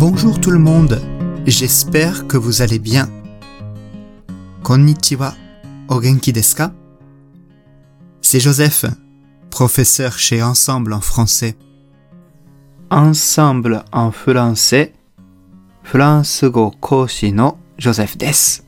[0.00, 1.02] Bonjour tout le monde,
[1.44, 3.10] j'espère que vous allez bien.
[4.62, 5.34] Konnichiwa,
[5.88, 6.72] o genki desu ka?
[8.22, 8.84] C'est Joseph,
[9.50, 11.56] professeur chez Ensemble en français.
[12.90, 14.92] Ensemble en français,
[15.82, 18.62] France go koshi no Joseph desu.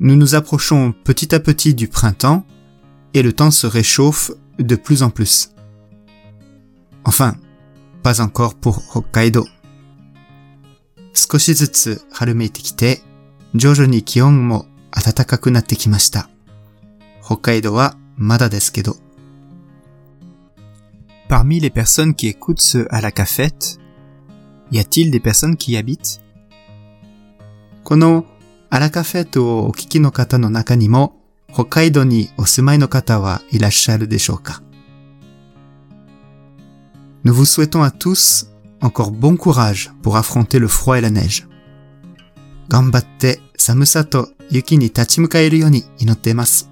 [0.00, 2.44] Nous nous approchons petit à petit du printemps
[3.14, 5.50] et le temps se réchauffe de plus en plus.
[7.04, 7.36] Enfin,
[8.06, 9.42] pas encore pour Hokkaido.
[11.12, 13.00] 少しずつ春めいてきて、
[13.56, 16.28] 徐々に気温も暖かくなってきました。
[17.20, 18.94] 北海道はまだですけど。
[21.28, 23.80] Parmi les personnes qui écoutent ce à la cafette,
[24.70, 26.20] y a-t-il des personnes qui y habitent?
[27.82, 28.24] この
[28.70, 31.16] アラカフェットをお聞きの方の中にも、
[31.52, 34.62] 北海道にお住まいの方はいらっしゃるでしょうか
[37.26, 38.46] Nous vous souhaitons à tous
[38.80, 41.48] encore bon courage pour affronter le froid et la neige.
[42.68, 46.70] 頑張って寒さと雪に立ち向かえるように祈っています。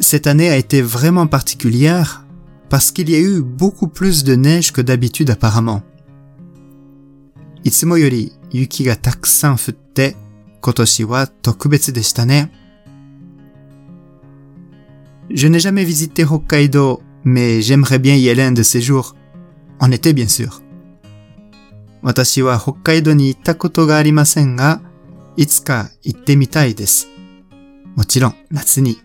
[0.00, 2.24] Cette année a été vraiment particulière
[2.70, 5.82] parce qu'il y a eu beaucoup plus de neige que d'habitude apparemment.
[7.64, 10.16] いつもより雪がたくさん降って、
[10.62, 12.50] 今年は特別でしたね。
[15.28, 19.15] Je n'ai jamais visité Hokkaido, mais j'aimerais bien y aller un de ces jours.
[19.79, 20.61] En été, bien sûr.
[22.01, 24.81] 私は北海道に行ったことがありませんが、
[25.35, 27.09] いつか行ってみたいです。
[27.95, 28.97] もちろん、夏に。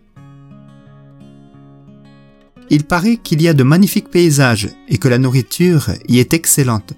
[2.71, 6.95] Il paraît qu'il y a de magnifiques paysages et que la nourriture y est excellente,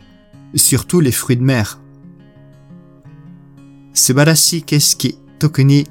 [0.55, 1.79] surtout les fruits de mer.
[3.95, 5.89] 素晴らしい景色、特に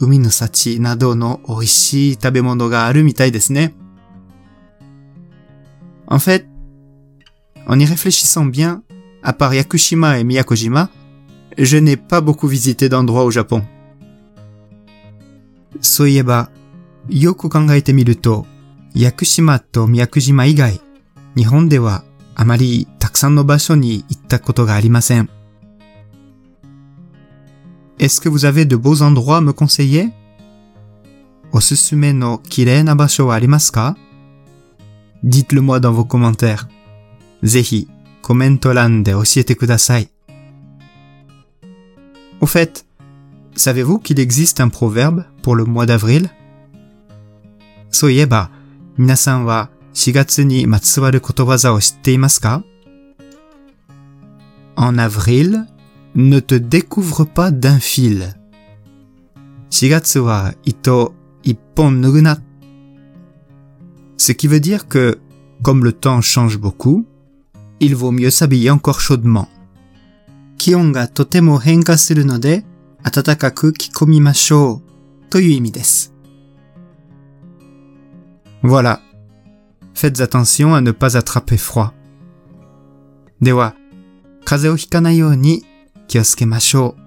[0.00, 3.74] 海の幸などの美味しい食べ物があるみたいですね。
[6.09, 6.47] En fait,
[7.67, 8.81] en y réfléchissant bien,
[9.21, 10.89] à part Yakushima et Miyakojima,
[11.55, 13.63] je n'ai pas beaucoup visité d'endroits au Japon.
[15.81, 16.49] そういえば、
[17.09, 18.47] よく考えてみると、
[18.95, 20.81] 屋久島と宮古島以外、
[21.37, 22.03] 日本では
[22.35, 25.29] あまりたくさんの場所に行ったことがありません。
[27.99, 30.11] Est-ce que vous avez de beaux endroits à me conseiller?
[31.51, 33.95] おすすめの綺麗な場所はありますか
[35.23, 36.67] Dites-le moi dans vos commentaires.
[37.43, 37.87] ぜひ
[38.21, 40.09] コメント欄で教えてください。
[42.41, 42.85] Au fait,
[43.55, 46.29] savez-vous qu'il existe un proverbe pour le mois d'avril?
[47.91, 48.51] そういえば、
[48.97, 52.63] 皆さんは4月にまつわることわざを知っていますか
[54.75, 55.65] En avril,
[56.15, 58.33] ne te découvre pas d'un fil.
[59.71, 61.13] 4月は糸
[61.43, 62.41] 一本脱ぐな。
[64.18, 65.18] Ce qui veut dire que,
[65.62, 67.04] comme le temps change beaucoup,
[67.80, 69.48] il vaut mieux s'habiller encore chaudement.
[70.56, 72.64] 気温がとても変化するので、
[73.02, 74.80] 暖かく着込みましょ
[75.26, 75.30] う。
[75.30, 76.14] という意味です。
[78.62, 79.00] Voilà.
[79.94, 81.90] Faites attention à ne pas attraper froid.
[83.42, 83.74] では、
[84.44, 85.64] 風邪をひかないように
[86.08, 87.04] 気をつけましょう。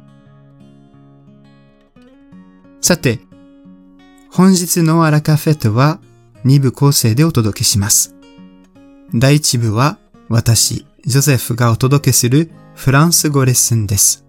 [2.82, 3.20] さて、
[4.30, 6.00] 本日のアラカフェとは
[6.45, 8.15] 2部構成でお届けします。
[9.15, 9.99] 第1部は
[10.29, 14.25] 私、ジョゼフがお届けするフランス語レッスンです。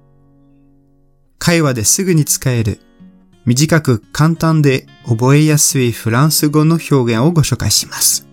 [1.40, 2.80] 会話ですぐに使える
[3.46, 8.28] 短く簡単で覚えやすいフランス語の表現をご紹介します。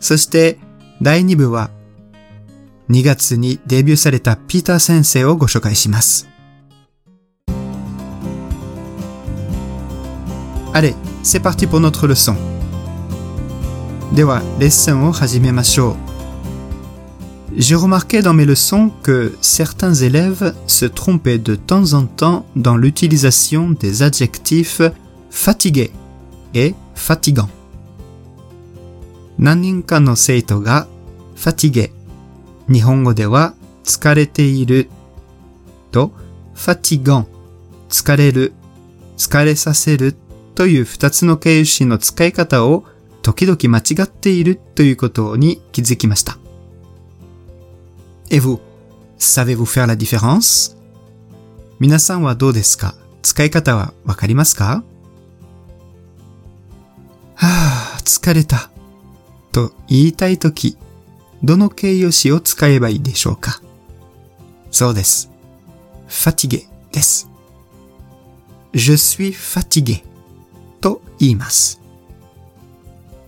[0.00, 0.58] そして
[1.00, 1.70] 第2部は
[2.90, 6.28] 2月にデビューされたピーター先生をご紹介します。
[10.77, 12.35] Allez, c'est parti pour notre leçon.
[14.13, 16.13] では、レッスンを始めましょう。
[17.55, 22.77] J'ai remarqué dans mes leçons que certains élèves se trompaient de temps en temps dans
[22.77, 24.81] l'utilisation des adjectifs
[25.29, 25.91] fatigué
[26.53, 27.49] et fatigant.
[29.39, 30.87] 何人かの生徒が
[31.35, 31.91] fatigué
[32.71, 34.89] 日本語では疲れている
[35.91, 36.11] と
[36.55, 37.25] fatigant
[37.89, 38.53] 疲れる、
[39.17, 40.15] 疲れさせる
[40.58, 42.84] という二つの形容詞の使い方を
[43.22, 46.36] 時々間違っているということに気づきました。
[48.28, 48.58] Et vous,
[49.20, 50.76] savez-vous faire la différence?
[51.78, 52.96] 皆さんはどうですか？
[53.22, 54.82] 使い方はわかりますか？
[57.36, 58.72] はぁ、疲れた。
[59.52, 60.76] と言いたいとき、
[61.44, 63.62] どの形容詞を使えばいいでしょうか？
[64.72, 65.30] そうです。
[66.08, 67.30] fatigué です。
[68.72, 70.02] je suis fatigué
[71.18, 71.80] と言います。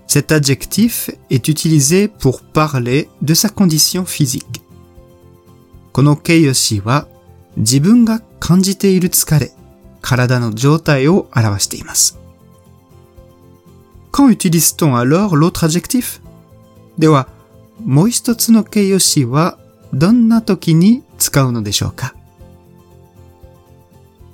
[0.06, 4.60] Cet adjectif est utilisé pour parler de sa condition physique.
[5.92, 7.06] この形容詞は
[7.56, 9.52] 自分が感じている疲れ、
[10.00, 12.18] 体の状態を表しています。
[14.12, 16.20] Quand utilise-t-on alors l'autre adjectif?
[16.98, 17.28] では、
[17.84, 19.58] もう一つの形容詞は
[19.92, 22.14] どんな時に使うのでしょうか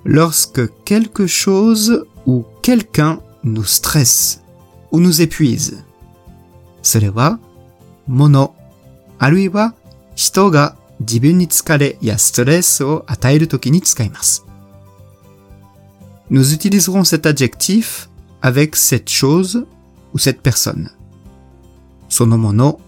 [0.05, 4.42] Lorsque quelque chose ou quelqu'un nous stresse
[4.92, 5.84] ou nous épuise.
[6.82, 7.40] それは、
[8.08, 8.56] 物、
[9.20, 9.76] あるいは
[10.16, 14.46] 人が自分に疲れやストレスを与えるときに使います。
[16.30, 18.10] Nous utiliserons cet adjectif
[18.42, 19.66] avec cette chose
[20.14, 20.90] ou cette personne.
[22.10, 22.80] そのもの、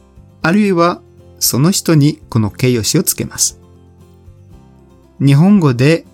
[0.42, 1.02] あるいは
[1.40, 3.60] その人にこの形容詞をつけます。
[5.20, 6.06] 日本語で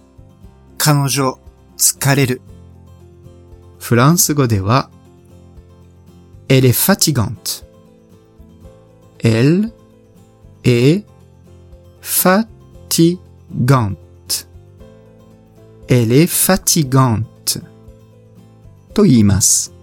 [0.78, 1.40] 彼女、
[1.78, 2.42] 疲れる。
[3.84, 4.90] フランス語では、
[6.48, 7.66] elle est fatigante.
[9.20, 9.72] Elle
[10.64, 11.06] est
[12.02, 12.48] fatigante.
[15.88, 17.26] Elle est fatigante.
[18.94, 19.74] と言います。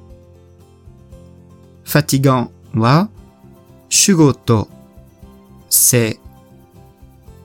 [1.84, 3.08] fatigant は、
[3.88, 4.68] 主語と
[5.70, 6.18] 性、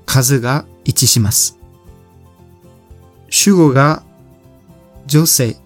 [0.05, 1.57] 数が一致します。
[3.29, 4.03] 主語が
[5.05, 5.57] 女性、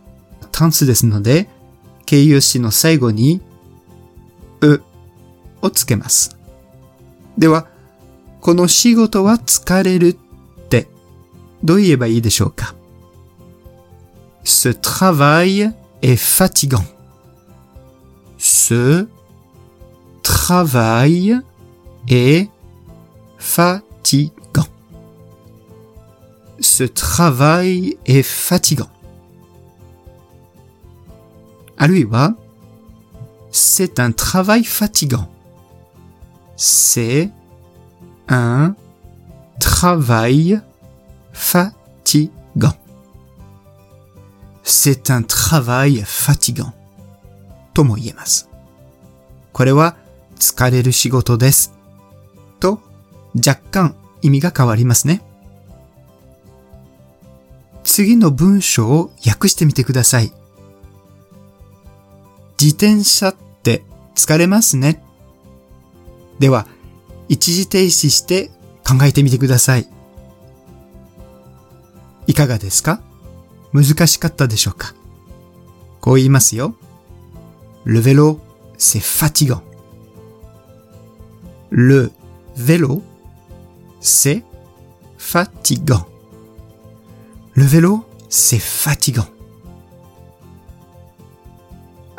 [0.61, 1.49] 単数ですので、
[2.05, 3.41] 形容詞の最後に、
[4.61, 4.83] う
[5.63, 6.37] をつけます。
[7.39, 7.67] では、
[8.43, 10.17] この仕事は疲れるっ
[10.69, 10.87] て、
[11.65, 12.75] どう言えばいいでしょうか
[14.45, 15.73] Ce travail
[16.03, 16.85] est fatigant.
[18.37, 19.07] Ce
[20.23, 21.41] travail
[22.07, 22.51] est
[23.39, 24.69] fatigant.
[26.61, 28.91] Ce travail est fatigant.
[31.81, 32.37] あるいは、
[33.51, 35.29] c'est un travail fatigant.
[36.55, 37.31] C'est
[38.29, 38.77] un
[39.59, 40.61] travail
[41.33, 42.77] fatigant.
[44.63, 46.75] C'est un travail fatigant.
[47.73, 48.51] とも言えます。
[49.55, 49.97] これは
[50.39, 51.73] 疲れる仕事です。
[52.61, 52.79] と
[53.35, 55.23] 若干意味が変わりますね。
[57.85, 60.31] 次の文章を訳してみてください。
[62.61, 63.83] 自転車って
[64.15, 65.03] 疲れますね。
[66.39, 66.67] では、
[67.29, 68.51] 一時停止して
[68.87, 69.89] 考えてみてください。
[72.27, 73.01] いかがですか
[73.73, 74.95] 難しかったでしょうか
[76.03, 76.75] こう言いますよ。
[77.87, 78.41] Le vélo,
[78.77, 79.63] c'est fatigant.
[81.71, 82.13] Le
[82.57, 83.01] vélo,
[84.03, 84.45] c'est
[85.17, 86.05] fatigant.
[87.55, 89.40] Le vélo, c'est fatigant.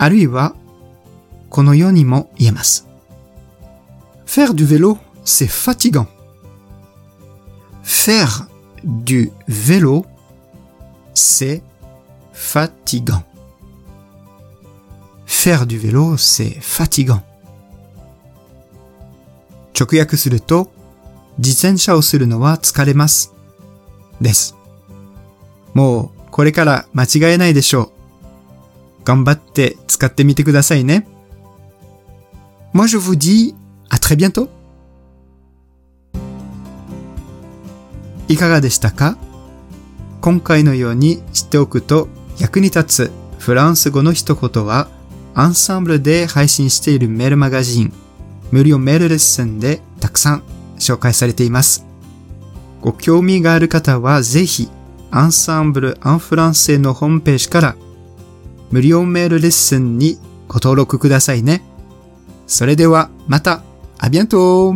[0.00, 0.54] あるいは、
[1.50, 2.86] このようにも言えます。
[4.26, 6.06] Faire du vélo, c'est fatigant.
[7.82, 8.46] Faire
[8.84, 10.04] du vélo,
[11.14, 11.62] c'est
[12.32, 13.22] fatigant.
[15.26, 17.22] Faire du vélo, c'est fatigant.
[19.78, 20.70] 直訳すると、
[21.38, 23.32] 自転車をするのは疲れます。
[24.20, 24.56] です。
[25.74, 27.90] もう、これから間違えないでしょう。
[29.11, 31.05] 頑張って使ってみてくださいね。
[32.73, 33.53] Moi je vous dis
[33.89, 34.47] à très bientôt.
[38.29, 39.17] いかがでしたか？
[40.21, 42.07] 今回のように知っておくと
[42.39, 44.87] 役に立つフランス語の一言は
[45.33, 47.91] アンサンブルで配信しているメールマガジン
[48.53, 50.43] 無料メールレッスンでたくさん
[50.77, 51.85] 紹介されています。
[52.79, 54.69] ご興味がある方はぜひ
[55.11, 57.75] アンサンブル・アン・フランセのホームページから
[58.71, 61.61] 無料メールレッスンにご登録くださいね。
[62.47, 63.63] それではまた、
[63.97, 64.75] あビアント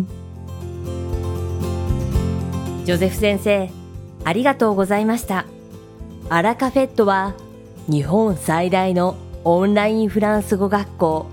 [2.85, 3.69] ジョゼフ先生、
[4.23, 5.45] ありがとうございました。
[6.29, 7.35] アラカフェットは
[7.87, 11.27] 日本最大のオンラインフランス語学校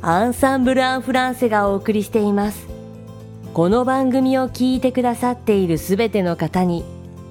[0.00, 2.66] アンサンブル・アン・フランセがお送りしています。
[3.54, 6.84] この番組を聞いてくださっているすべての方に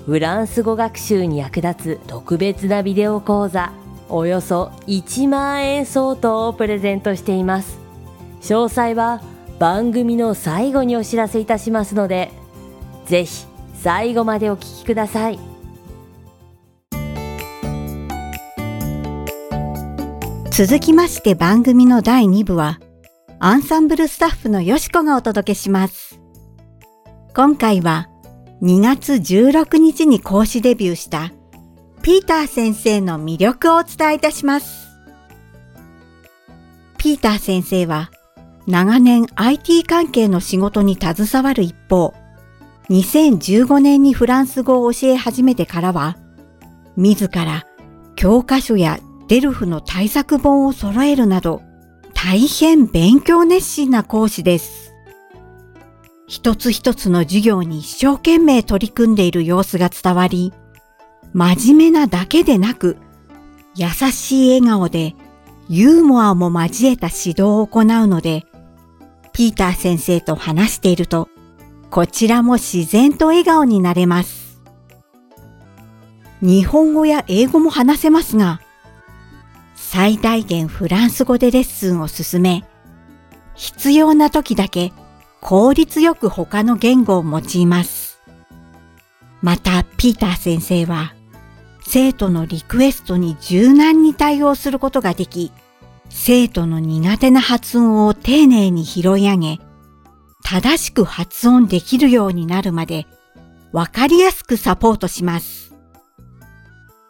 [0.06, 3.72] フランス語学習に役立つ特別なビデオ講座
[4.10, 7.80] およそ1万円相当をプレゼントしています。
[8.42, 9.22] 詳細は
[9.60, 12.32] 番組の最後にお知らせいたしますので、
[13.06, 13.46] ぜひ
[13.76, 15.40] 最後までお聞きください。
[20.52, 22.80] 続きまして番組の第2部は、
[23.40, 26.20] アンサンブルスタッフのよしこがお届けします。
[27.36, 28.10] 今回は
[28.64, 31.32] 2月16日に講師デビューした
[32.08, 34.98] ピーター先生の魅力をお伝えいたします。
[36.98, 38.12] ピーター先生は
[38.66, 42.14] 長年 IT 関係の仕事に携わる一方、
[42.90, 46.16] 2015年にフランス語を教え始めてからは、
[46.96, 47.66] 自ら
[48.16, 51.62] 教科書やデルフの対策本を揃えるなど、
[52.14, 54.94] 大変勉強熱心な講師です。
[56.26, 60.54] 一つ一つの授業に一生懸命取り組んでいる様子が伝わり、
[61.34, 62.98] 真面目なだけでなく、
[63.76, 65.16] 優しい笑顔で
[65.70, 68.46] ユーモアも交えた指導を行うので、
[69.34, 71.30] ピーター先生と話していると、
[71.90, 74.62] こちらも自然と笑顔になれます。
[76.42, 78.62] 日本語や英語も話せますが、
[79.76, 82.66] 最大限フランス語でレッスンを進め、
[83.56, 84.94] 必要な時だけ
[85.42, 88.20] 効率よく他の言語を用います。
[89.42, 91.14] また、ピーター先生は、
[91.90, 95.54] 生徒のリクエストに柔軟に対応することができ、
[96.10, 99.60] 生徒の苦手な発音を丁寧に拾い上げ、
[100.44, 103.08] 正しく発音できるようになるまで、
[103.72, 105.74] わかりやすくサポートします。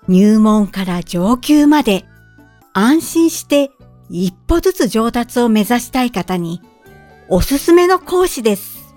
[0.08, 2.06] 入門から上級まで
[2.74, 3.72] 安心して
[4.12, 6.62] 一歩ずつ上達を目指したい方に
[7.30, 8.94] おすすめの講師です。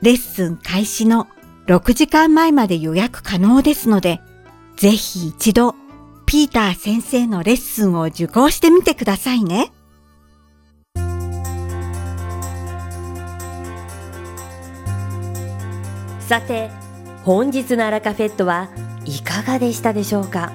[0.00, 1.28] レッスン開始の
[1.68, 4.22] 6時間前まで予約可能ですので、
[4.76, 5.74] ぜひ一度
[6.24, 9.70] ピーター先生のレッスンを受講してみてくださいね。
[16.20, 16.70] さて、
[17.24, 18.70] 本日のアラカフェットは
[19.04, 20.50] いかがでしたでしょうか？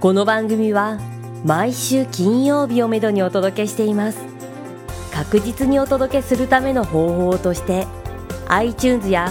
[0.00, 0.98] この番組は
[1.44, 4.18] 毎週金曜日をめどにお届けしています
[5.12, 7.86] 確実にお届けするための方法として
[8.48, 9.30] iTunes や